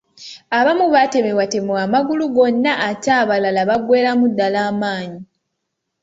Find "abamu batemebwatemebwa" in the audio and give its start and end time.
0.59-1.79